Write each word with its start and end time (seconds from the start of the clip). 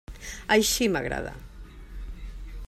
Així 0.55 0.87
m'agrada. 0.95 1.35